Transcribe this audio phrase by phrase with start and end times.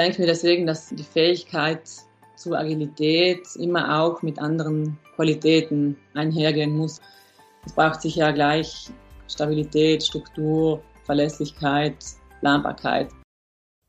[0.00, 1.82] denke mir deswegen, dass die Fähigkeit
[2.36, 7.00] zur Agilität immer auch mit anderen Qualitäten einhergehen muss.
[7.66, 8.90] Es braucht sicher gleich
[9.28, 11.96] Stabilität, Struktur, Verlässlichkeit,
[12.40, 13.10] Planbarkeit.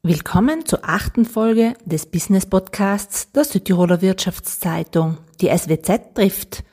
[0.04, 5.19] Willkommen zur achten Folge des Business Podcasts der Südtiroler Wirtschaftszeitung.
[5.39, 6.64] Die SWZ trifft.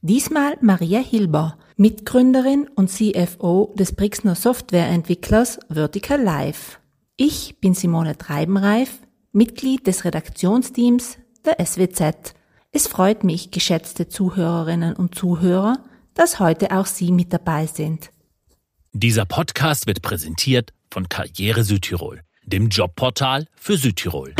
[0.00, 6.78] Diesmal Maria Hilber, Mitgründerin und CFO des Brixner Softwareentwicklers Vertical Life.
[7.20, 9.00] Ich bin Simone Treibenreif,
[9.32, 12.34] Mitglied des Redaktionsteams der SWZ.
[12.70, 18.10] Es freut mich, geschätzte Zuhörerinnen und Zuhörer, dass heute auch Sie mit dabei sind.
[18.92, 24.34] Dieser Podcast wird präsentiert von Karriere Südtirol dem Jobportal für Südtirol.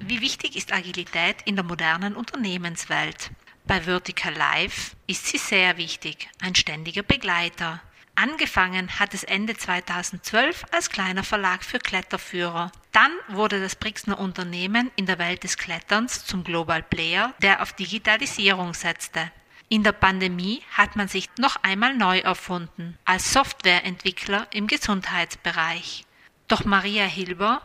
[0.00, 3.30] Wie wichtig ist Agilität in der modernen Unternehmenswelt?
[3.66, 7.80] Bei Vertical Life ist sie sehr wichtig, ein ständiger Begleiter.
[8.20, 12.72] Angefangen hat es Ende 2012 als kleiner Verlag für Kletterführer.
[12.90, 17.74] Dann wurde das Brixner Unternehmen in der Welt des Kletterns zum Global Player, der auf
[17.74, 19.30] Digitalisierung setzte.
[19.68, 26.04] In der Pandemie hat man sich noch einmal neu erfunden, als Softwareentwickler im Gesundheitsbereich.
[26.48, 27.62] Doch Maria Hilber,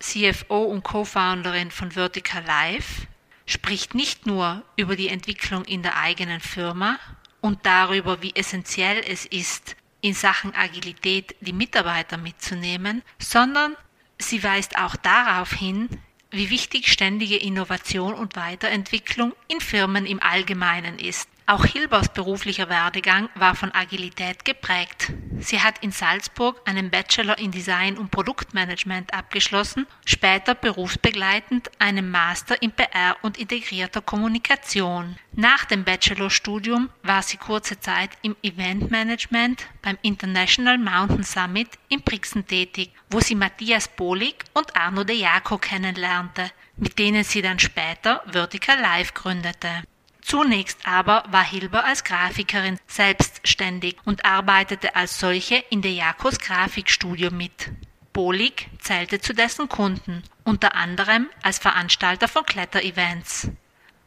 [0.00, 3.06] CFO und Co-Founderin von Vertical Life,
[3.46, 6.98] spricht nicht nur über die Entwicklung in der eigenen Firma
[7.46, 13.76] und darüber, wie essentiell es ist, in Sachen Agilität die Mitarbeiter mitzunehmen, sondern
[14.18, 15.88] sie weist auch darauf hin,
[16.30, 21.28] wie wichtig ständige Innovation und Weiterentwicklung in Firmen im Allgemeinen ist.
[21.48, 25.12] Auch Hilbers beruflicher Werdegang war von Agilität geprägt.
[25.38, 32.60] Sie hat in Salzburg einen Bachelor in Design und Produktmanagement abgeschlossen, später berufsbegleitend einen Master
[32.60, 35.14] in PR und integrierter Kommunikation.
[35.34, 42.44] Nach dem Bachelorstudium war sie kurze Zeit im Eventmanagement beim International Mountain Summit in Brixen
[42.44, 48.24] tätig, wo sie Matthias Bolig und Arno de Jaco kennenlernte, mit denen sie dann später
[48.26, 49.84] Vertical Life gründete.
[50.26, 57.30] Zunächst aber war Hilber als Grafikerin selbstständig und arbeitete als solche in der Jakos Grafikstudio
[57.30, 57.70] mit.
[58.12, 63.50] Bolig zählte zu dessen Kunden, unter anderem als Veranstalter von Kletterevents.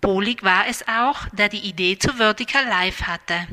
[0.02, 3.48] Bolig war es auch, der die Idee zu Vertical Life hatte.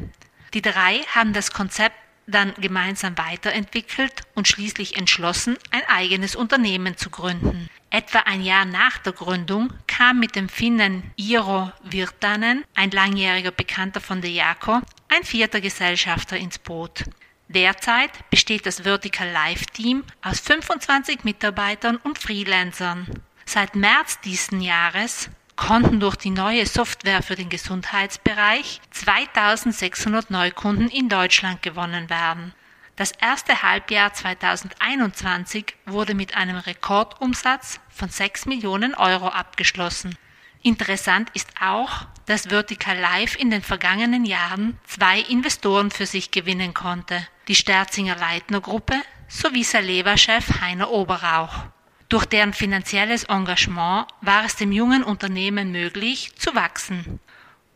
[0.53, 1.95] Die drei haben das Konzept
[2.27, 7.71] dann gemeinsam weiterentwickelt und schließlich entschlossen, ein eigenes Unternehmen zu gründen.
[7.97, 14.03] Etwa ein Jahr nach der Gründung kam mit dem Finnen Iro Virtanen, ein langjähriger Bekannter
[14.03, 17.05] von De Jaco, ein vierter Gesellschafter ins Boot.
[17.49, 23.23] Derzeit besteht das Vertical Life Team aus 25 Mitarbeitern und Freelancern.
[23.47, 31.09] Seit März diesen Jahres konnten durch die neue Software für den Gesundheitsbereich 2600 Neukunden in
[31.09, 32.53] Deutschland gewonnen werden.
[32.97, 40.17] Das erste Halbjahr 2021 wurde mit einem Rekordumsatz von 6 Millionen Euro abgeschlossen.
[40.63, 46.73] Interessant ist auch, dass Vertical Life in den vergangenen Jahren zwei Investoren für sich gewinnen
[46.73, 48.95] konnte, die Sterzinger Leitner Gruppe
[49.29, 51.67] sowie Saleva-Chef Heiner Oberrauch.
[52.09, 57.21] Durch deren finanzielles Engagement war es dem jungen Unternehmen möglich, zu wachsen.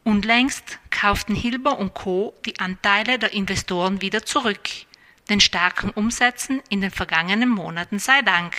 [0.03, 2.33] Unlängst kauften Hilber und Co.
[2.47, 4.87] die Anteile der Investoren wieder zurück
[5.31, 8.57] den starken Umsätzen in den vergangenen Monaten sei Dank.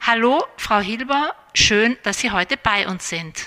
[0.00, 3.46] Hallo, Frau Hilber, schön, dass Sie heute bei uns sind.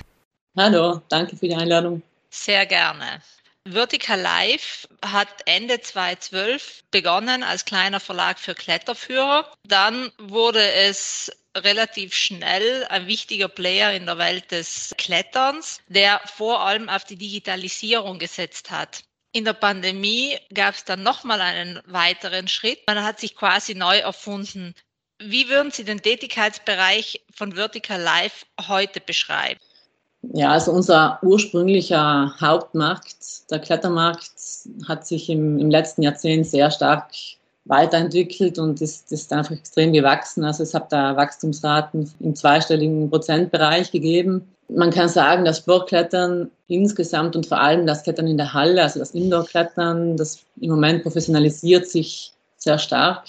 [0.56, 2.02] Hallo, danke für die Einladung.
[2.30, 3.22] Sehr gerne.
[3.68, 9.52] Vertical Life hat Ende 2012 begonnen als kleiner Verlag für Kletterführer.
[9.64, 16.62] Dann wurde es relativ schnell ein wichtiger Player in der Welt des Kletterns, der vor
[16.62, 19.04] allem auf die Digitalisierung gesetzt hat.
[19.36, 22.80] In der Pandemie gab es dann nochmal einen weiteren Schritt.
[22.88, 24.74] Man hat sich quasi neu erfunden.
[25.20, 29.60] Wie würden Sie den Tätigkeitsbereich von Vertical Life heute beschreiben?
[30.22, 34.32] Ja, also unser ursprünglicher Hauptmarkt, der Klettermarkt,
[34.88, 37.12] hat sich im, im letzten Jahrzehnt sehr stark
[37.66, 40.44] weiterentwickelt und ist, ist einfach extrem gewachsen.
[40.44, 44.48] Also es hat da Wachstumsraten im zweistelligen Prozentbereich gegeben.
[44.70, 49.00] Man kann sagen, das Sportklettern insgesamt und vor allem das Klettern in der Halle, also
[49.00, 53.26] das Indoor-Klettern, das im Moment professionalisiert sich sehr stark.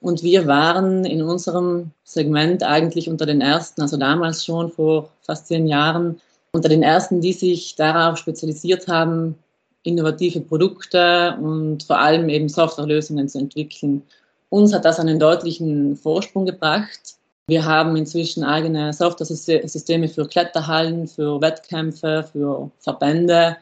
[0.00, 5.48] Und wir waren in unserem Segment eigentlich unter den ersten, also damals schon vor fast
[5.48, 6.20] zehn Jahren,
[6.52, 9.36] unter den ersten, die sich darauf spezialisiert haben,
[9.82, 14.02] innovative Produkte und vor allem eben Softwarelösungen zu entwickeln.
[14.50, 17.16] Uns hat das einen deutlichen Vorsprung gebracht.
[17.46, 23.56] Wir haben inzwischen eigene Software-Systeme für Kletterhallen, für Wettkämpfe, für Verbände,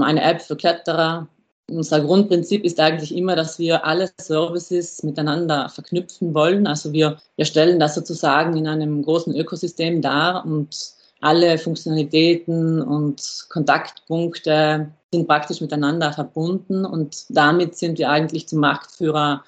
[0.00, 1.28] eine App für Kletterer
[1.70, 6.66] Unser Grundprinzip ist eigentlich immer, dass wir alle Services miteinander verknüpfen wollen.
[6.66, 10.76] Also wir, wir stellen das sozusagen in einem großen Ökosystem dar und
[11.20, 19.44] alle Funktionalitäten und Kontaktpunkte sind praktisch miteinander verbunden und damit sind wir eigentlich zum Marktführer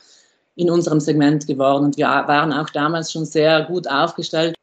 [0.57, 1.85] in unserem Segment geworden.
[1.85, 4.55] Und wir waren auch damals schon sehr gut aufgestellt,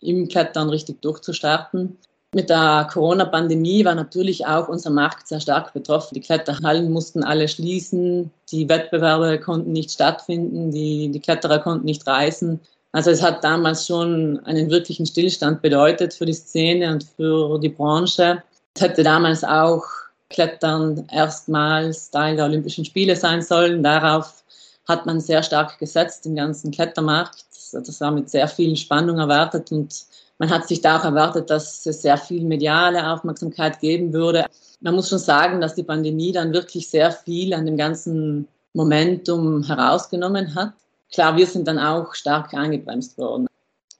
[0.00, 1.98] im Klettern richtig durchzustarten.
[2.34, 6.14] Mit der Corona-Pandemie war natürlich auch unser Markt sehr stark betroffen.
[6.14, 12.06] Die Kletterhallen mussten alle schließen, die Wettbewerbe konnten nicht stattfinden, die, die Kletterer konnten nicht
[12.06, 12.60] reisen.
[12.92, 17.68] Also es hat damals schon einen wirklichen Stillstand bedeutet für die Szene und für die
[17.68, 18.42] Branche.
[18.74, 19.84] Es hätte damals auch
[20.28, 23.82] Klettern erstmals Teil der Olympischen Spiele sein sollen.
[23.82, 24.42] Darauf
[24.88, 27.44] hat man sehr stark gesetzt im ganzen Klettermarkt.
[27.72, 30.06] Das war mit sehr viel Spannung erwartet und
[30.38, 34.44] man hat sich da auch erwartet, dass es sehr viel mediale Aufmerksamkeit geben würde.
[34.80, 39.64] Man muss schon sagen, dass die Pandemie dann wirklich sehr viel an dem ganzen Momentum
[39.64, 40.72] herausgenommen hat.
[41.12, 43.46] Klar, wir sind dann auch stark eingebremst worden.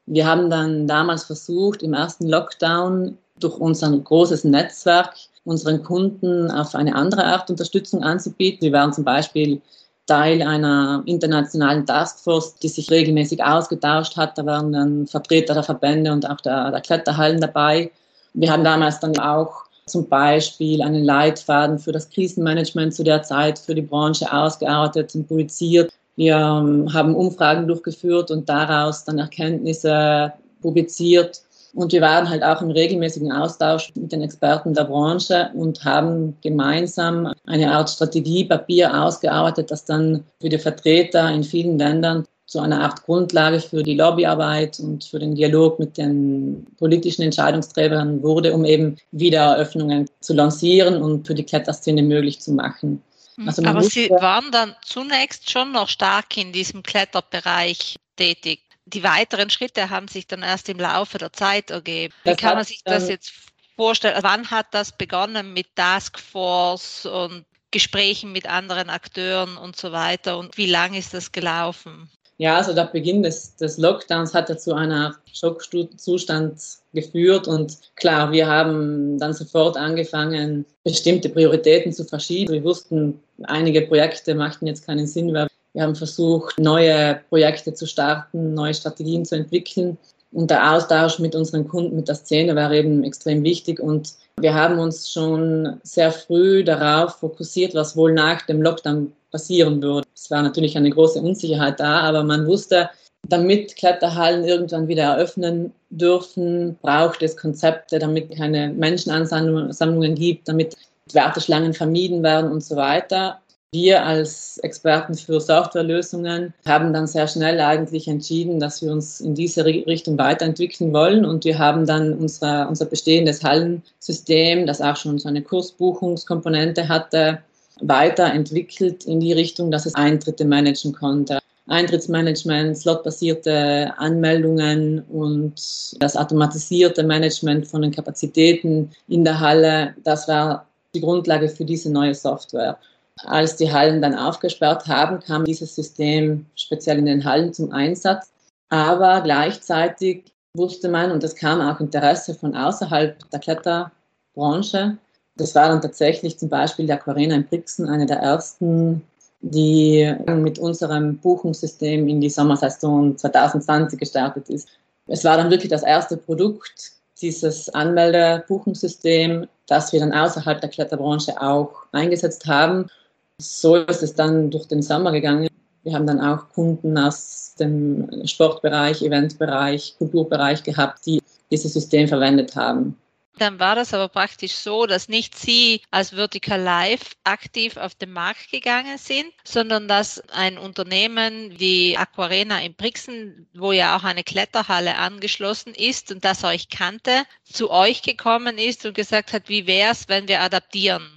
[0.04, 6.74] Wir haben dann damals versucht, im ersten Lockdown durch unser großes Netzwerk unseren Kunden auf
[6.74, 8.62] eine andere Art Unterstützung anzubieten.
[8.62, 9.60] Wir waren zum Beispiel
[10.06, 14.36] Teil einer internationalen Taskforce, die sich regelmäßig ausgetauscht hat.
[14.38, 17.90] Da waren dann Vertreter der Verbände und auch der, der Kletterhallen dabei.
[18.34, 23.58] Wir haben damals dann auch zum Beispiel einen Leitfaden für das Krisenmanagement zu der Zeit
[23.58, 25.92] für die Branche ausgearbeitet und publiziert.
[26.16, 31.42] Wir ähm, haben Umfragen durchgeführt und daraus dann Erkenntnisse publiziert
[31.76, 36.36] und wir waren halt auch im regelmäßigen Austausch mit den Experten der Branche und haben
[36.40, 42.80] gemeinsam eine Art Strategiepapier ausgearbeitet, das dann für die Vertreter in vielen Ländern zu einer
[42.80, 48.64] Art Grundlage für die Lobbyarbeit und für den Dialog mit den politischen Entscheidungsträgern wurde, um
[48.64, 53.02] eben Wiedereröffnungen zu lancieren und für die Kletterszene möglich zu machen.
[53.36, 53.48] Mhm.
[53.48, 59.50] Also Aber Sie waren dann zunächst schon noch stark in diesem Kletterbereich tätig die weiteren
[59.50, 62.14] Schritte haben sich dann erst im Laufe der Zeit ergeben.
[62.22, 63.32] Wie das kann man sich das jetzt
[63.76, 64.18] vorstellen?
[64.22, 70.38] Wann hat das begonnen mit Taskforce und Gesprächen mit anderen Akteuren und so weiter?
[70.38, 72.08] Und wie lange ist das gelaufen?
[72.38, 76.60] Ja, also der Beginn des, des Lockdowns hat ja zu einer Schockzustand
[76.92, 82.52] geführt und klar, wir haben dann sofort angefangen, bestimmte Prioritäten zu verschieben.
[82.52, 85.48] Wir wussten, einige Projekte machten jetzt keinen Sinn mehr.
[85.76, 89.98] Wir haben versucht, neue Projekte zu starten, neue Strategien zu entwickeln.
[90.32, 93.78] Und der Austausch mit unseren Kunden, mit der Szene war eben extrem wichtig.
[93.78, 99.82] Und wir haben uns schon sehr früh darauf fokussiert, was wohl nach dem Lockdown passieren
[99.82, 100.08] würde.
[100.14, 102.88] Es war natürlich eine große Unsicherheit da, aber man wusste,
[103.28, 110.74] damit Kletterhallen irgendwann wieder eröffnen dürfen, braucht es Konzepte, damit keine Menschenansammlungen gibt, damit
[111.12, 113.42] Warteschlangen vermieden werden und so weiter.
[113.76, 119.34] Wir als Experten für Softwarelösungen haben dann sehr schnell eigentlich entschieden, dass wir uns in
[119.34, 125.18] diese Richtung weiterentwickeln wollen und wir haben dann unser, unser bestehendes Hallensystem, das auch schon
[125.18, 127.40] so eine Kursbuchungskomponente hatte,
[127.82, 131.38] weiterentwickelt in die Richtung, dass es Eintritte managen konnte.
[131.66, 135.52] Eintrittsmanagement, slotbasierte Anmeldungen und
[136.00, 141.92] das automatisierte Management von den Kapazitäten in der Halle, das war die Grundlage für diese
[141.92, 142.78] neue Software.
[143.24, 148.30] Als die Hallen dann aufgesperrt haben, kam dieses System speziell in den Hallen zum Einsatz.
[148.68, 154.98] Aber gleichzeitig wusste man, und es kam auch Interesse von außerhalb der Kletterbranche,
[155.36, 159.02] das war dann tatsächlich zum Beispiel der Aquarena in Brixen, eine der ersten,
[159.40, 164.68] die mit unserem Buchungssystem in die Sommersaison 2020 gestartet ist.
[165.06, 171.40] Es war dann wirklich das erste Produkt, dieses Anmelde-Buchungssystem, das wir dann außerhalb der Kletterbranche
[171.40, 172.90] auch eingesetzt haben
[173.38, 175.48] so ist es dann durch den Sommer gegangen.
[175.82, 182.56] Wir haben dann auch Kunden aus dem Sportbereich, Eventbereich, Kulturbereich gehabt, die dieses System verwendet
[182.56, 182.96] haben.
[183.38, 188.10] Dann war das aber praktisch so, dass nicht Sie als Vertical Life aktiv auf den
[188.12, 194.24] Markt gegangen sind, sondern dass ein Unternehmen wie Aquarena in Brixen, wo ja auch eine
[194.24, 199.66] Kletterhalle angeschlossen ist und das euch kannte, zu euch gekommen ist und gesagt hat, wie
[199.66, 201.15] wäre es, wenn wir adaptieren?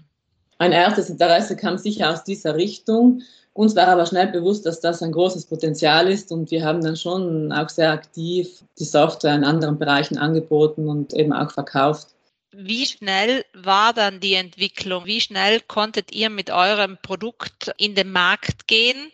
[0.59, 3.21] Ein erstes Interesse kam sicher aus dieser Richtung.
[3.53, 6.97] Uns war aber schnell bewusst, dass das ein großes Potenzial ist und wir haben dann
[6.97, 12.09] schon auch sehr aktiv die Software in anderen Bereichen angeboten und eben auch verkauft.
[12.51, 15.05] Wie schnell war dann die Entwicklung?
[15.05, 19.11] Wie schnell konntet ihr mit eurem Produkt in den Markt gehen?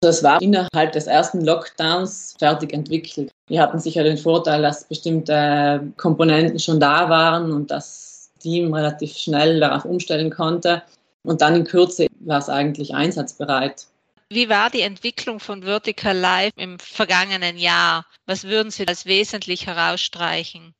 [0.00, 3.30] Das war innerhalb des ersten Lockdowns fertig entwickelt.
[3.48, 8.13] Wir hatten sicher den Vorteil, dass bestimmte Komponenten schon da waren und dass
[8.44, 10.82] Team relativ schnell darauf umstellen konnte.
[11.24, 13.86] Und dann in Kürze war es eigentlich einsatzbereit.
[14.28, 18.04] Wie war die Entwicklung von Vertical Life im vergangenen Jahr?
[18.26, 20.74] Was würden Sie als wesentlich herausstreichen?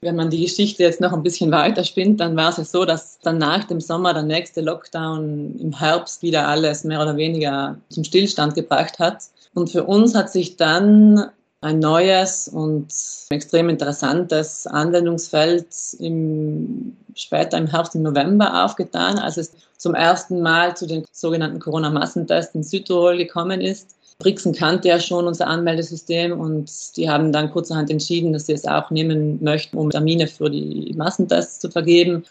[0.00, 2.84] Wenn man die Geschichte jetzt noch ein bisschen weiter spinnt, dann war es ja so,
[2.84, 7.78] dass dann nach dem Sommer der nächste Lockdown im Herbst wieder alles mehr oder weniger
[7.88, 9.18] zum Stillstand gebracht hat.
[9.54, 11.30] Und für uns hat sich dann
[11.64, 12.92] ein neues und
[13.30, 15.66] extrem interessantes Anwendungsfeld
[15.98, 21.60] im, später im Herbst, im November aufgetan, als es zum ersten Mal zu den sogenannten
[21.60, 23.96] Corona-Massentests in Südtirol gekommen ist.
[24.18, 28.66] Brixen kannte ja schon unser Anmeldesystem und die haben dann kurzerhand entschieden, dass sie es
[28.66, 32.24] auch nehmen möchten, um Termine für die Massentests zu vergeben.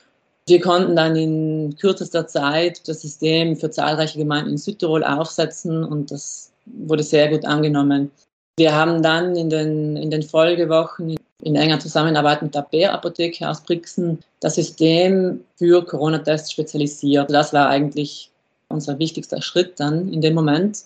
[0.48, 6.12] Wir konnten dann in kürzester Zeit das System für zahlreiche Gemeinden in Südtirol aufsetzen und
[6.12, 8.12] das wurde sehr gut angenommen.
[8.56, 13.62] Wir haben dann in den, in den Folgewochen in enger Zusammenarbeit mit der Bär-Apotheke aus
[13.62, 17.32] Brixen das System für Corona-Tests spezialisiert.
[17.32, 18.30] Das war eigentlich
[18.70, 20.84] unser wichtigster Schritt dann in dem Moment.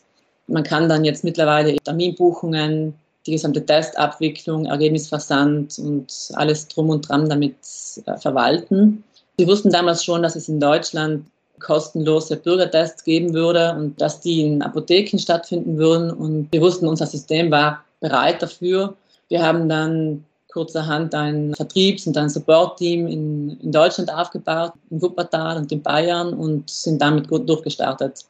[0.48, 2.94] Man kann dann jetzt mittlerweile Terminbuchungen,
[3.26, 7.56] die gesamte Testabwicklung, Ergebnisversand und alles drum und dran damit
[8.06, 9.04] äh, verwalten.
[9.38, 11.26] Wir wussten damals schon, dass es in Deutschland
[11.60, 16.12] kostenlose Bürgertests geben würde und dass die in Apotheken stattfinden würden.
[16.12, 18.96] Und wir wussten, unser System war bereit dafür.
[19.30, 25.58] Wir haben dann kurzerhand ein Vertriebs- und ein Support-Team in, in Deutschland aufgebaut, in Wuppertal
[25.58, 28.26] und in Bayern und sind damit gut durchgestartet.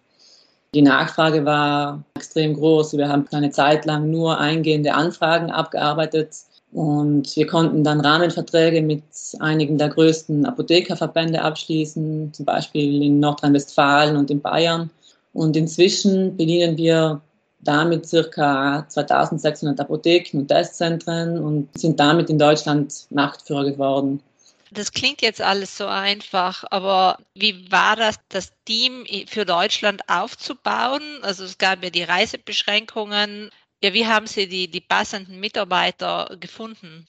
[0.74, 2.98] Die Nachfrage war extrem groß.
[2.98, 6.32] Wir haben eine Zeit lang nur eingehende Anfragen abgearbeitet
[6.78, 9.02] und wir konnten dann Rahmenverträge mit
[9.40, 14.92] einigen der größten Apothekerverbände abschließen, zum Beispiel in Nordrhein-Westfalen und in Bayern.
[15.34, 17.20] Und inzwischen bedienen wir
[17.62, 24.22] damit circa 2600 Apotheken und Testzentren und sind damit in Deutschland Marktführer geworden.
[24.70, 31.02] Das klingt jetzt alles so einfach, aber wie war das, das Team für Deutschland aufzubauen?
[31.24, 33.50] Also es gab ja die Reisebeschränkungen.
[33.84, 37.08] Ja, wie haben Sie die, die passenden Mitarbeiter gefunden?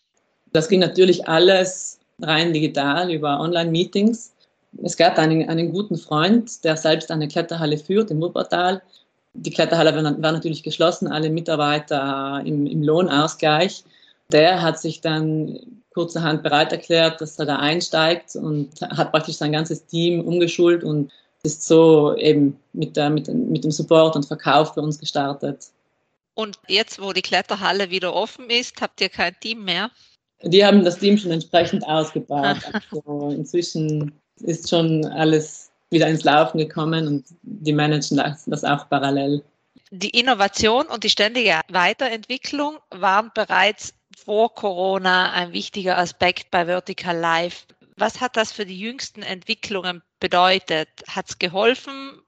[0.52, 4.32] Das ging natürlich alles rein digital über Online-Meetings.
[4.82, 8.82] Es gab einen, einen guten Freund, der selbst eine Kletterhalle führt in Wuppertal.
[9.32, 13.84] Die Kletterhalle war, natürlich geschlossen, alle Mitarbeiter im, im Lohnausgleich.
[14.30, 15.58] Der hat sich dann
[15.94, 21.10] kurzerhand bereit erklärt, dass er da einsteigt und hat praktisch sein ganzes Team umgeschult und
[21.42, 25.68] ist so eben mit, der, mit, mit dem Support und Verkauf für uns gestartet.
[26.38, 29.90] Und jetzt, wo die Kletterhalle wieder offen ist, habt ihr kein Team mehr?
[30.42, 32.58] Die haben das Team schon entsprechend ausgebaut.
[32.92, 39.42] Also inzwischen ist schon alles wieder ins Laufen gekommen und die managen das auch parallel.
[39.90, 47.18] Die Innovation und die ständige Weiterentwicklung waren bereits vor Corona ein wichtiger Aspekt bei Vertical
[47.18, 47.66] Life.
[47.96, 50.88] Was hat das für die jüngsten Entwicklungen bedeutet?
[51.08, 52.22] Hat es geholfen?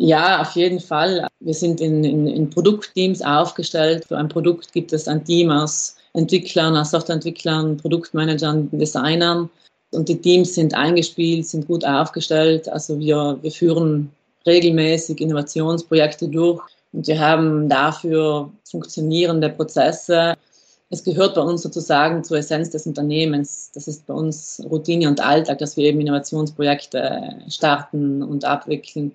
[0.00, 1.26] Ja, auf jeden Fall.
[1.40, 4.04] Wir sind in, in, in, Produktteams aufgestellt.
[4.04, 9.50] Für ein Produkt gibt es ein Team aus Entwicklern, aus Softwareentwicklern, Produktmanagern, Designern.
[9.90, 12.68] Und die Teams sind eingespielt, sind gut aufgestellt.
[12.68, 14.12] Also wir, wir führen
[14.46, 16.62] regelmäßig Innovationsprojekte durch
[16.92, 20.36] und wir haben dafür funktionierende Prozesse.
[20.90, 23.72] Es gehört bei uns sozusagen zur Essenz des Unternehmens.
[23.74, 29.10] Das ist bei uns Routine und Alltag, dass wir eben Innovationsprojekte starten und abwickeln.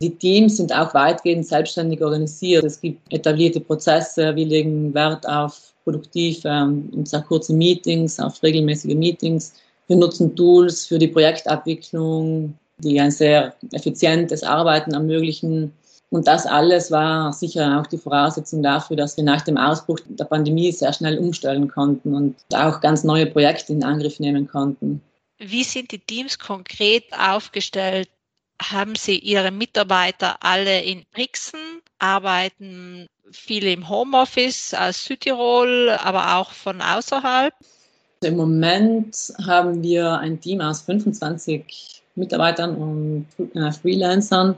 [0.00, 2.64] Die Teams sind auch weitgehend selbstständig organisiert.
[2.64, 4.34] Es gibt etablierte Prozesse.
[4.34, 9.54] Wir legen Wert auf produktive und sehr kurze Meetings, auf regelmäßige Meetings.
[9.86, 15.72] Wir nutzen Tools für die Projektabwicklung, die ein sehr effizientes Arbeiten ermöglichen.
[16.10, 20.24] Und das alles war sicher auch die Voraussetzung dafür, dass wir nach dem Ausbruch der
[20.24, 25.00] Pandemie sehr schnell umstellen konnten und auch ganz neue Projekte in Angriff nehmen konnten.
[25.38, 28.08] Wie sind die Teams konkret aufgestellt?
[28.62, 36.52] Haben Sie Ihre Mitarbeiter alle in Brixen, arbeiten viele im Homeoffice aus Südtirol, aber auch
[36.52, 37.54] von außerhalb?
[38.22, 44.56] Im Moment haben wir ein Team aus 25 Mitarbeitern und äh, Freelancern.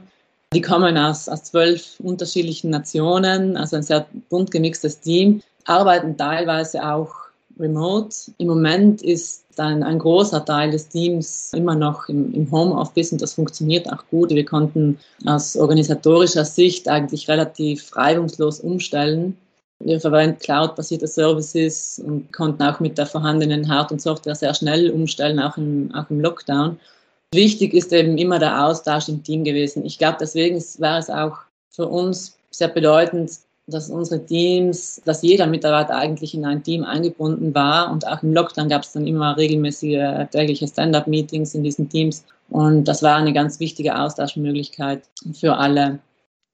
[0.52, 6.86] Die kommen aus, aus zwölf unterschiedlichen Nationen, also ein sehr bunt gemixtes Team, arbeiten teilweise
[6.86, 7.25] auch
[7.58, 8.14] remote.
[8.38, 13.22] Im Moment ist ein, ein großer Teil des Teams immer noch im, im Homeoffice und
[13.22, 14.30] das funktioniert auch gut.
[14.30, 19.36] Wir konnten aus organisatorischer Sicht eigentlich relativ reibungslos umstellen.
[19.78, 24.90] Wir verwenden cloud-basierte Services und konnten auch mit der vorhandenen Hard- und Software sehr schnell
[24.90, 26.78] umstellen, auch im, auch im Lockdown.
[27.32, 29.84] Wichtig ist eben immer der Austausch im Team gewesen.
[29.84, 31.36] Ich glaube, deswegen war es auch
[31.70, 33.32] für uns sehr bedeutend,
[33.66, 38.32] dass unsere Teams, dass jeder Mitarbeiter eigentlich in ein Team eingebunden war und auch im
[38.32, 43.32] Lockdown gab es dann immer regelmäßige tägliche Stand-up-Meetings in diesen Teams und das war eine
[43.32, 45.98] ganz wichtige Austauschmöglichkeit für alle.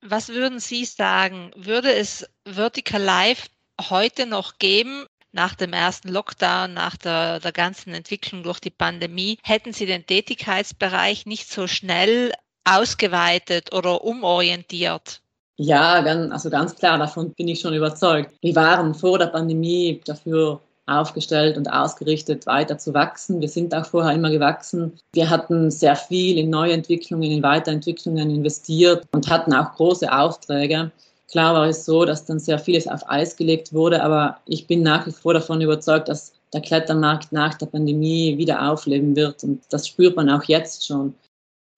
[0.00, 1.50] Was würden Sie sagen?
[1.54, 3.48] Würde es Vertical Life
[3.90, 9.38] heute noch geben, nach dem ersten Lockdown, nach der, der ganzen Entwicklung durch die Pandemie,
[9.42, 12.32] hätten Sie den Tätigkeitsbereich nicht so schnell
[12.64, 15.21] ausgeweitet oder umorientiert?
[15.64, 18.34] Ja, also ganz klar, davon bin ich schon überzeugt.
[18.40, 23.40] Wir waren vor der Pandemie dafür aufgestellt und ausgerichtet, weiter zu wachsen.
[23.40, 24.98] Wir sind auch vorher immer gewachsen.
[25.12, 30.90] Wir hatten sehr viel in Neuentwicklungen, in Weiterentwicklungen investiert und hatten auch große Aufträge.
[31.30, 34.82] Klar war es so, dass dann sehr vieles auf Eis gelegt wurde, aber ich bin
[34.82, 39.44] nach wie vor davon überzeugt, dass der Klettermarkt nach der Pandemie wieder aufleben wird.
[39.44, 41.14] Und das spürt man auch jetzt schon.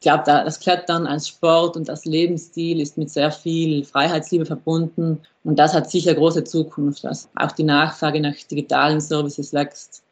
[0.04, 5.18] Ich glaube, das Klettern als Sport und als Lebensstil ist mit sehr viel Freiheitsliebe verbunden.
[5.44, 10.02] Und das hat sicher große Zukunft, dass auch die Nachfrage nach digitalen Services wächst.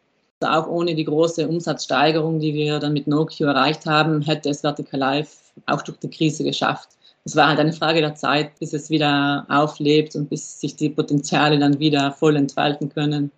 [0.41, 4.63] Also auch ohne die große Umsatzsteigerung, die wir dann mit Nokia erreicht haben, hätte es
[4.63, 6.89] Vertical Life auch durch die Krise geschafft
[7.25, 10.91] es war halt eine Frage der Zeit, bis es wieder auflebt und bis sich die
[10.91, 13.31] Potenziale dann wieder voll entfalten können.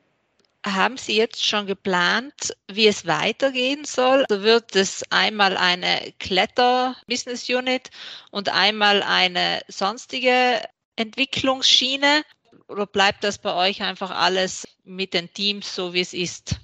[0.64, 4.24] Haben Sie jetzt schon geplant, wie es weitergehen soll?
[4.30, 7.90] Also wird es einmal eine Kletter-Business Unit
[8.30, 10.62] und einmal eine sonstige
[10.96, 12.22] Entwicklungsschiene?
[12.68, 16.56] Oder bleibt das bei euch einfach alles mit den Teams so, wie es ist?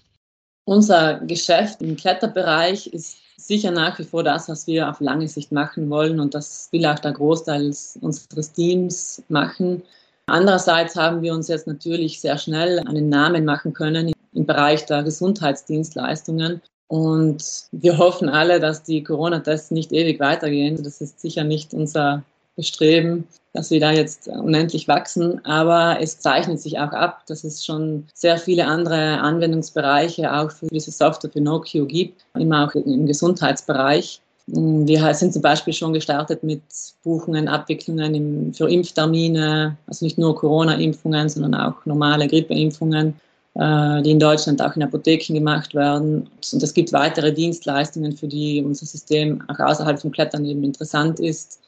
[0.65, 5.53] Unser Geschäft im Kletterbereich ist sicher nach wie vor das, was wir auf lange Sicht
[5.53, 9.83] machen wollen und das will auch der Großteil unseres Teams machen.
[10.31, 15.03] Andererseits haben wir uns jetzt natürlich sehr schnell einen Namen machen können im Bereich der
[15.03, 16.63] Gesundheitsdienstleistungen.
[16.87, 20.81] Und wir hoffen alle, dass die Corona-Tests nicht ewig weitergehen.
[20.83, 22.23] Das ist sicher nicht unser
[22.55, 25.45] Bestreben, dass wir da jetzt unendlich wachsen.
[25.45, 30.69] Aber es zeichnet sich auch ab, dass es schon sehr viele andere Anwendungsbereiche auch für
[30.69, 34.21] diese Software Pinocchio gibt, immer auch im Gesundheitsbereich.
[34.53, 36.63] Wir sind zum Beispiel schon gestartet mit
[37.05, 43.15] Buchungen, Abwicklungen für Impftermine, also nicht nur Corona-Impfungen, sondern auch normale Grippeimpfungen,
[43.55, 46.29] äh, die in Deutschland auch in Apotheken gemacht werden.
[46.53, 51.21] Und es gibt weitere Dienstleistungen, für die unser System auch außerhalb vom Klettern eben interessant
[51.21, 51.61] ist.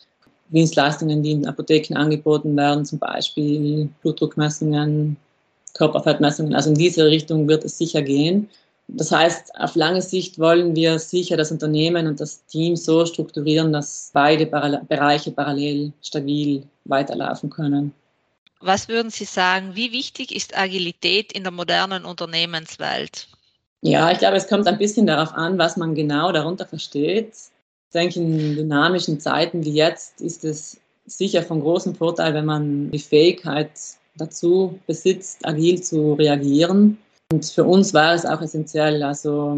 [0.49, 5.17] Dienstleistungen, die in Apotheken angeboten werden, zum Beispiel Blutdruckmessungen,
[5.75, 6.55] Körperfettmessungen.
[6.55, 8.49] Also in diese Richtung wird es sicher gehen.
[8.89, 13.73] Das heißt, auf lange Sicht wollen wir sicher das Unternehmen und das Team so strukturieren,
[13.73, 17.95] dass beide Bereiche parallel stabil weiterlaufen können.
[18.61, 23.29] Was würden Sie sagen, wie wichtig ist Agilität in der modernen Unternehmenswelt?
[23.81, 27.33] Ja, ich glaube, es kommt ein bisschen darauf an, was man genau darunter versteht.
[27.35, 32.91] Ich denke, in dynamischen Zeiten wie jetzt ist es sicher von großem Vorteil, wenn man
[32.93, 33.71] die Fähigkeit
[34.17, 36.99] dazu besitzt, agil zu reagieren.
[37.33, 39.03] Und für uns war es auch essentiell.
[39.03, 39.57] Also,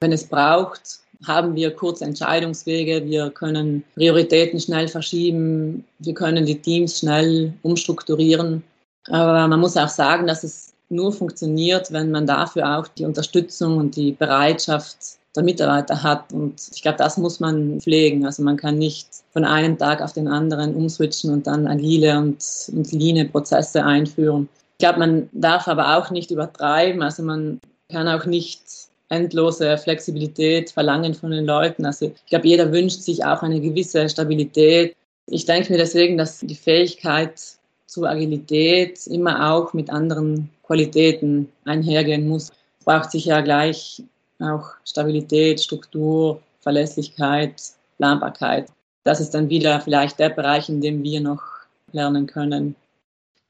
[0.00, 6.60] wenn es braucht, haben wir kurze Entscheidungswege, wir können Prioritäten schnell verschieben, wir können die
[6.60, 8.64] Teams schnell umstrukturieren.
[9.08, 13.78] Aber man muss auch sagen, dass es nur funktioniert, wenn man dafür auch die Unterstützung
[13.78, 14.96] und die Bereitschaft
[15.36, 16.32] der Mitarbeiter hat.
[16.32, 18.26] Und ich glaube, das muss man pflegen.
[18.26, 22.44] Also man kann nicht von einem Tag auf den anderen umswitchen und dann agile und,
[22.72, 24.48] und leane Prozesse einführen.
[24.74, 27.02] Ich glaube, man darf aber auch nicht übertreiben.
[27.02, 27.60] Also man
[27.90, 28.60] kann auch nicht
[29.08, 31.86] endlose Flexibilität verlangen von den Leuten.
[31.86, 34.96] Also ich glaube, jeder wünscht sich auch eine gewisse Stabilität.
[35.26, 37.40] Ich denke mir deswegen, dass die Fähigkeit
[37.86, 42.50] zur Agilität immer auch mit anderen Qualitäten einhergehen muss.
[42.80, 44.02] Es braucht sich ja gleich
[44.40, 47.62] auch Stabilität, Struktur, Verlässlichkeit,
[47.98, 48.68] Planbarkeit.
[49.04, 51.42] Das ist dann wieder vielleicht der Bereich, in dem wir noch
[51.92, 52.74] lernen können.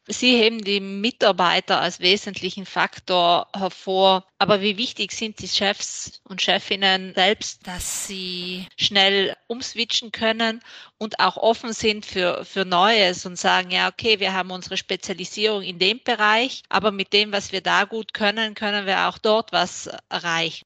[0.07, 4.25] Sie heben die Mitarbeiter als wesentlichen Faktor hervor.
[4.39, 10.61] Aber wie wichtig sind die Chefs und Chefinnen selbst, dass sie schnell umswitchen können
[10.99, 15.63] und auch offen sind für, für Neues und sagen, ja, okay, wir haben unsere Spezialisierung
[15.63, 19.53] in dem Bereich, aber mit dem, was wir da gut können, können wir auch dort
[19.53, 20.65] was erreichen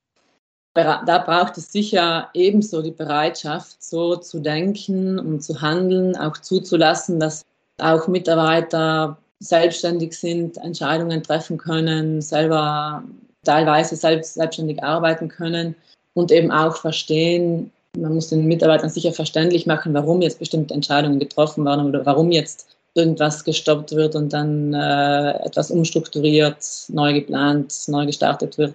[0.74, 7.18] da braucht es sicher ebenso die Bereitschaft, so zu denken und zu handeln, auch zuzulassen,
[7.18, 7.44] dass
[7.79, 13.03] auch Mitarbeiter selbstständig sind, Entscheidungen treffen können, selber
[13.44, 15.74] teilweise selbst, selbstständig arbeiten können
[16.14, 21.18] und eben auch verstehen, man muss den Mitarbeitern sicher verständlich machen, warum jetzt bestimmte Entscheidungen
[21.18, 27.74] getroffen werden oder warum jetzt irgendwas gestoppt wird und dann äh, etwas umstrukturiert, neu geplant,
[27.87, 28.74] neu gestartet wird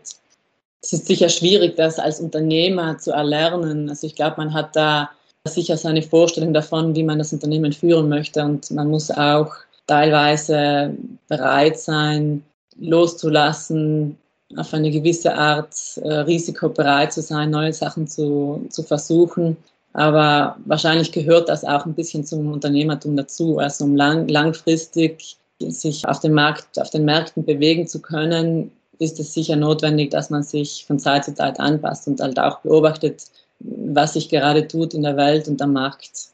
[0.83, 3.89] es ist sicher schwierig, das als Unternehmer zu erlernen.
[3.89, 5.09] Also ich glaube, man hat da
[5.47, 8.43] sicher seine Vorstellung davon, wie man das Unternehmen führen möchte.
[8.43, 9.53] Und man muss auch
[9.87, 10.95] teilweise
[11.27, 12.43] bereit sein,
[12.79, 14.17] loszulassen,
[14.57, 19.57] auf eine gewisse Art äh, risikobereit zu sein, neue Sachen zu, zu versuchen.
[19.93, 23.59] Aber wahrscheinlich gehört das auch ein bisschen zum Unternehmertum dazu.
[23.59, 29.19] Also um lang, langfristig sich auf dem Markt, auf den Märkten bewegen zu können, ist
[29.19, 33.25] es sicher notwendig, dass man sich von Zeit zu Zeit anpasst und halt auch beobachtet,
[33.59, 36.32] was sich gerade tut in der Welt und am Markt.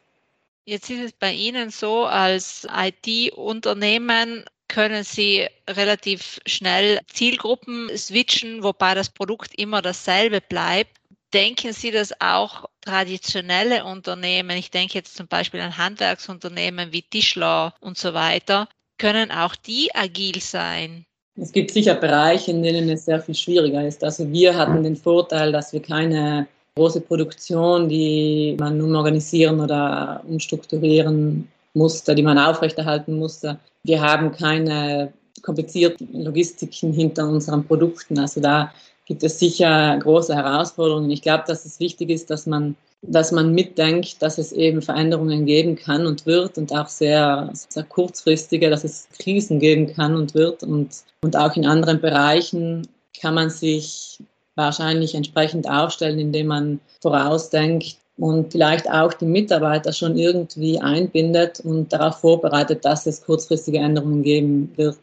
[0.69, 8.93] Jetzt ist es bei Ihnen so, als IT-Unternehmen können Sie relativ schnell Zielgruppen switchen, wobei
[8.93, 10.91] das Produkt immer dasselbe bleibt.
[11.33, 17.73] Denken Sie, dass auch traditionelle Unternehmen, ich denke jetzt zum Beispiel an Handwerksunternehmen wie Tischler
[17.79, 21.07] und so weiter, können auch die agil sein?
[21.35, 24.03] Es gibt sicher Bereiche, in denen es sehr viel schwieriger ist.
[24.03, 26.47] Also wir hatten den Vorteil, dass wir keine
[26.79, 33.59] große Produktion, die man nun organisieren oder umstrukturieren musste, die man aufrechterhalten musste.
[33.83, 35.11] Wir haben keine
[35.41, 38.17] komplizierten Logistiken hinter unseren Produkten.
[38.17, 38.71] Also da
[39.05, 41.11] gibt es sicher große Herausforderungen.
[41.11, 45.45] Ich glaube, dass es wichtig ist, dass man dass man mitdenkt, dass es eben Veränderungen
[45.45, 50.35] geben kann und wird und auch sehr, sehr kurzfristige, dass es Krisen geben kann und
[50.35, 50.63] wird.
[50.63, 50.89] Und,
[51.21, 52.85] und auch in anderen Bereichen
[53.19, 54.19] kann man sich
[54.59, 61.91] wahrscheinlich entsprechend aufstellen, indem man vorausdenkt und vielleicht auch die Mitarbeiter schon irgendwie einbindet und
[61.93, 64.99] darauf vorbereitet, dass es kurzfristige Änderungen geben wird.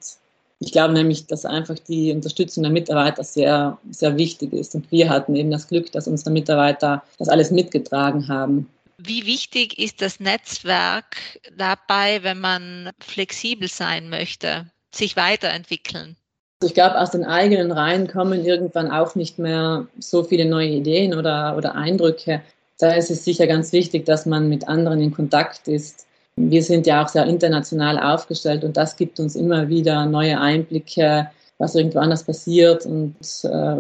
[0.61, 4.75] Ich glaube nämlich, dass einfach die Unterstützung der Mitarbeiter sehr, sehr wichtig ist.
[4.75, 8.69] Und wir hatten eben das Glück, dass unsere Mitarbeiter das alles mitgetragen haben.
[8.99, 11.17] Wie wichtig ist das Netzwerk
[11.57, 16.17] dabei, wenn man flexibel sein möchte, sich weiterentwickeln?
[16.65, 21.15] Ich glaube, aus den eigenen Reihen kommen irgendwann auch nicht mehr so viele neue Ideen
[21.15, 22.43] oder, oder Eindrücke.
[22.79, 26.87] Da ist es sicher ganz wichtig, dass man mit anderen in Kontakt ist wir sind
[26.87, 32.01] ja auch sehr international aufgestellt und das gibt uns immer wieder neue Einblicke, was irgendwo
[32.01, 33.77] anders passiert und äh,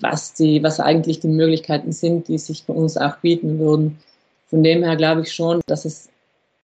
[0.00, 3.98] was, die, was eigentlich die Möglichkeiten sind, die sich bei uns auch bieten würden.
[4.48, 6.08] Von dem her glaube ich schon, dass es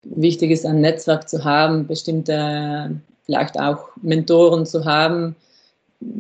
[0.04, 5.36] wichtig ist, ein Netzwerk zu haben, bestimmte, vielleicht auch Mentoren zu haben,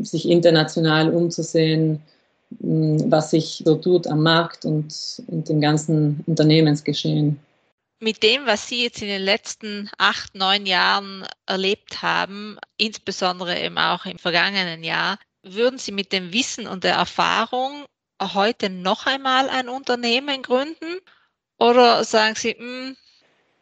[0.02, 2.04] sich international umzusehen,
[2.52, 4.94] was sich so tut am Markt und,
[5.26, 7.40] und im ganzen Unternehmensgeschehen
[8.02, 13.78] mit dem, was Sie jetzt in den letzten acht, neun Jahren erlebt haben, insbesondere eben
[13.78, 17.86] auch im vergangenen Jahr, würden Sie mit dem Wissen und der Erfahrung
[18.22, 21.00] heute noch einmal ein Unternehmen gründen?
[21.58, 22.98] Oder sagen Sie, mh, hm,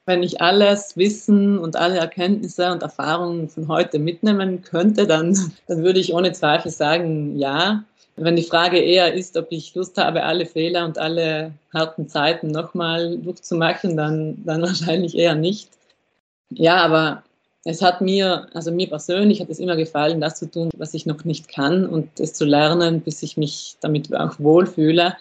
[0.08, 5.84] wenn ich alles Wissen und alle Erkenntnisse und Erfahrungen von heute mitnehmen könnte, dann, dann
[5.84, 7.84] würde ich ohne Zweifel sagen, ja.
[8.16, 12.48] Wenn die Frage eher ist, ob ich Lust habe, alle Fehler und alle harten Zeiten
[12.48, 15.70] nochmal durchzumachen, dann, dann wahrscheinlich eher nicht.
[16.50, 17.22] Ja, aber
[17.66, 21.06] es hat mir, also mir persönlich hat es immer gefallen, das zu tun, was ich
[21.06, 25.18] noch nicht kann und es zu lernen, bis ich mich damit auch wohlfühle.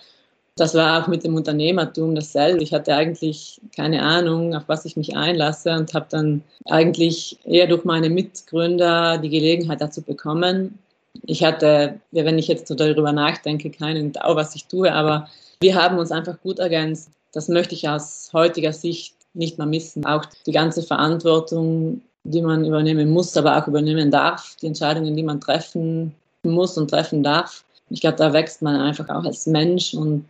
[0.56, 2.62] Das war auch mit dem Unternehmertum dasselbe.
[2.62, 7.66] Ich hatte eigentlich keine Ahnung, auf was ich mich einlasse und habe dann eigentlich eher
[7.66, 10.78] durch meine Mitgründer die Gelegenheit dazu bekommen,
[11.24, 15.28] ich hatte, wenn ich jetzt so darüber nachdenke, keinen Dau, was ich tue, aber
[15.60, 17.10] wir haben uns einfach gut ergänzt.
[17.32, 20.04] Das möchte ich aus heutiger Sicht nicht mehr missen.
[20.04, 25.22] Auch die ganze Verantwortung, die man übernehmen muss, aber auch übernehmen darf, die Entscheidungen, die
[25.22, 27.64] man treffen muss und treffen darf.
[27.90, 30.26] Ich glaube, da wächst man einfach auch als Mensch und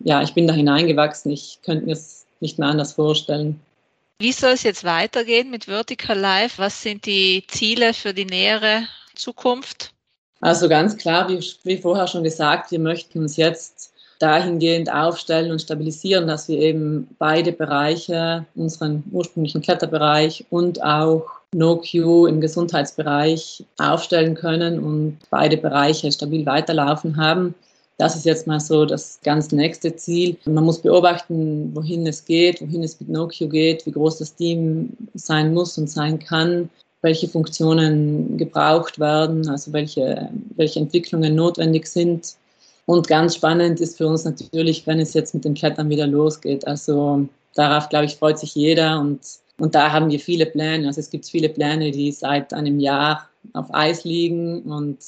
[0.00, 1.30] ja, ich bin da hineingewachsen.
[1.30, 3.60] Ich könnte mir es nicht mehr anders vorstellen.
[4.18, 6.58] Wie soll es jetzt weitergehen mit Vertical Life?
[6.58, 9.92] Was sind die Ziele für die nähere Zukunft?
[10.40, 15.60] Also ganz klar, wie, wie vorher schon gesagt, wir möchten uns jetzt dahingehend aufstellen und
[15.60, 24.34] stabilisieren, dass wir eben beide Bereiche, unseren ursprünglichen Kletterbereich und auch No-Q im Gesundheitsbereich aufstellen
[24.34, 27.54] können und beide Bereiche stabil weiterlaufen haben.
[27.98, 30.36] Das ist jetzt mal so das ganz nächste Ziel.
[30.44, 34.90] Man muss beobachten, wohin es geht, wohin es mit No-Q geht, wie groß das Team
[35.14, 36.68] sein muss und sein kann,
[37.00, 42.34] welche Funktionen gebraucht werden, also welche, welche Entwicklungen notwendig sind.
[42.84, 46.66] Und ganz spannend ist für uns natürlich, wenn es jetzt mit dem Klettern wieder losgeht.
[46.66, 49.20] Also darauf, glaube ich, freut sich jeder und,
[49.58, 50.86] und da haben wir viele Pläne.
[50.86, 54.98] Also es gibt viele Pläne, die seit einem Jahr auf Eis liegen und,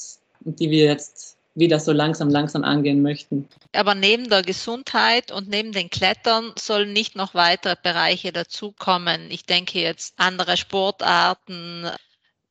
[0.43, 3.47] und die wir jetzt wieder so langsam, langsam angehen möchten.
[3.73, 9.29] Aber neben der Gesundheit und neben den Klettern sollen nicht noch weitere Bereiche dazukommen.
[9.29, 11.89] Ich denke jetzt andere Sportarten,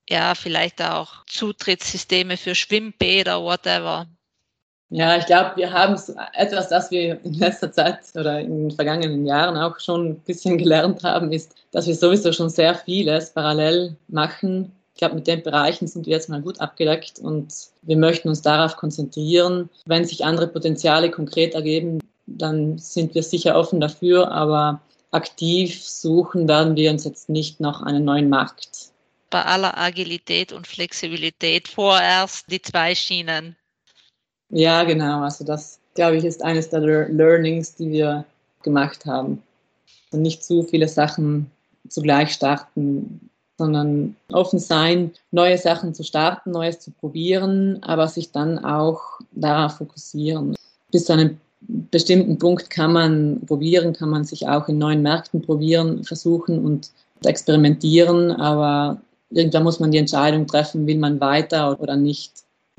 [0.08, 4.06] ja, vielleicht auch Zutrittssysteme für Schwimmbäder, whatever.
[4.90, 6.00] Ja, ich glaube, wir haben
[6.32, 10.56] etwas, das wir in letzter Zeit oder in den vergangenen Jahren auch schon ein bisschen
[10.56, 14.72] gelernt haben, ist, dass wir sowieso schon sehr vieles parallel machen.
[14.94, 18.40] Ich glaube, mit den Bereichen sind wir jetzt mal gut abgedeckt und wir möchten uns
[18.40, 19.68] darauf konzentrieren.
[19.84, 26.48] Wenn sich andere Potenziale konkret ergeben, dann sind wir sicher offen dafür, aber aktiv suchen
[26.48, 28.90] werden wir uns jetzt nicht nach einem neuen Markt.
[29.30, 33.54] Bei aller Agilität und Flexibilität vorerst die zwei Schienen
[34.50, 35.22] ja, genau.
[35.22, 38.24] Also das, glaube ich, ist eines der Learnings, die wir
[38.62, 39.42] gemacht haben.
[40.10, 41.50] Also nicht zu viele Sachen
[41.88, 48.58] zugleich starten, sondern offen sein, neue Sachen zu starten, Neues zu probieren, aber sich dann
[48.64, 50.54] auch darauf fokussieren.
[50.92, 55.42] Bis zu einem bestimmten Punkt kann man probieren, kann man sich auch in neuen Märkten
[55.42, 56.90] probieren, versuchen und
[57.24, 62.32] experimentieren, aber irgendwann muss man die Entscheidung treffen, will man weiter oder nicht.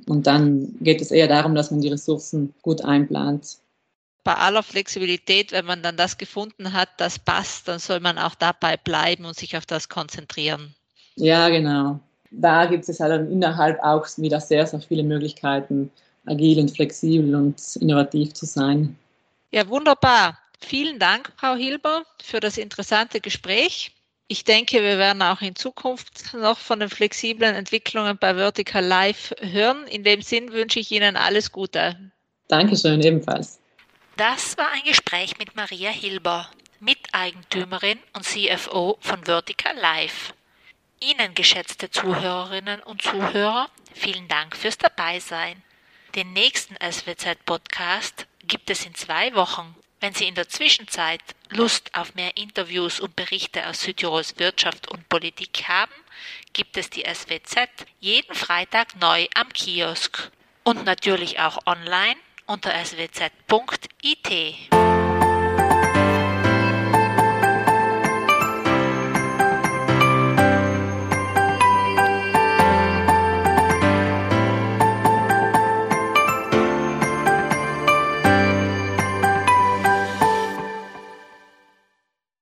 [0.07, 3.57] Und dann geht es eher darum, dass man die Ressourcen gut einplant.
[4.23, 8.35] Bei aller Flexibilität, wenn man dann das gefunden hat, das passt, dann soll man auch
[8.35, 10.75] dabei bleiben und sich auf das konzentrieren.
[11.15, 11.99] Ja, genau.
[12.31, 15.91] Da gibt es halt innerhalb auch wieder sehr, sehr viele Möglichkeiten,
[16.25, 18.95] agil und flexibel und innovativ zu sein.
[19.51, 20.38] Ja, wunderbar.
[20.59, 23.91] Vielen Dank, Frau Hilber, für das interessante Gespräch.
[24.32, 29.34] Ich denke, wir werden auch in Zukunft noch von den flexiblen Entwicklungen bei Vertical Live
[29.39, 29.88] hören.
[29.88, 32.12] In dem Sinn wünsche ich Ihnen alles Gute.
[32.48, 33.60] Dankeschön, ebenfalls.
[34.18, 36.48] Das war ein Gespräch mit Maria Hilber,
[36.80, 40.36] Miteigentümerin und CFO von Vertical Live.
[41.00, 45.63] Ihnen, geschätzte Zuhörerinnen und Zuhörer, vielen Dank fürs Dabeisein.
[46.13, 49.76] Den nächsten SWZ-Podcast gibt es in zwei Wochen.
[50.01, 55.09] Wenn Sie in der Zwischenzeit Lust auf mehr Interviews und Berichte aus Südtirols Wirtschaft und
[55.09, 55.91] Politik haben,
[56.53, 57.67] gibt es die SWZ
[57.99, 60.31] jeden Freitag neu am Kiosk
[60.63, 64.29] und natürlich auch online unter swz.it.